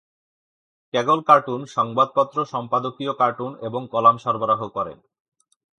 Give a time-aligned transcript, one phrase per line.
[0.93, 4.93] Kaggle cartoon সংবাদপত্র সম্পাদকীয় cartoon এবং কলাম সরবরাহ করে।